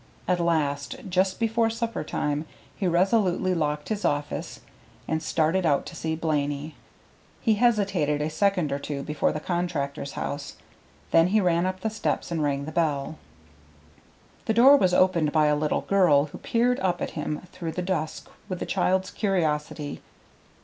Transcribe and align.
At 0.27 0.39
last, 0.39 0.95
just 1.07 1.39
before 1.39 1.69
supper 1.69 2.03
time, 2.03 2.45
he 2.75 2.87
resolutely 2.87 3.53
locked 3.53 3.89
his 3.89 4.03
office, 4.03 4.61
and 5.07 5.21
started 5.21 5.63
out 5.63 5.85
to 5.85 5.95
see 5.95 6.15
Blaney. 6.15 6.73
He 7.39 7.53
hesitated 7.53 8.19
a 8.19 8.27
second 8.31 8.71
or 8.71 8.79
two 8.79 9.03
before 9.03 9.31
the 9.31 9.39
contractor's 9.39 10.13
house; 10.13 10.55
then 11.11 11.27
he 11.27 11.39
ran 11.39 11.67
up 11.67 11.81
the 11.81 11.91
steps 11.91 12.31
and 12.31 12.41
rang 12.41 12.65
the 12.65 12.71
bell. 12.71 13.19
The 14.45 14.55
door 14.55 14.75
was 14.75 14.91
opened 14.95 15.31
by 15.31 15.45
a 15.45 15.55
little 15.55 15.81
girl, 15.81 16.25
who 16.25 16.39
peered 16.39 16.79
up 16.79 16.99
at 16.99 17.11
him 17.11 17.41
through 17.51 17.73
the 17.73 17.83
dusk 17.83 18.27
with 18.49 18.59
a 18.63 18.65
child's 18.65 19.11
curiosity. 19.11 20.01